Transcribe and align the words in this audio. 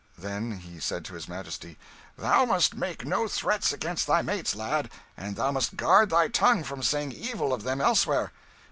Then 0.17 0.53
he 0.61 0.79
said 0.79 1.05
to 1.05 1.13
his 1.13 1.27
Majesty, 1.29 1.77
"Thou 2.17 2.43
must 2.45 2.73
make 2.73 3.05
no 3.05 3.27
threats 3.27 3.71
against 3.71 4.07
thy 4.07 4.23
mates, 4.23 4.55
lad; 4.55 4.89
and 5.15 5.35
thou 5.35 5.51
must 5.51 5.77
guard 5.77 6.09
thy 6.09 6.27
tongue 6.27 6.63
from 6.63 6.81
saying 6.81 7.11
evil 7.11 7.53
of 7.53 7.61
them 7.61 7.79
elsewhere. 7.79 8.31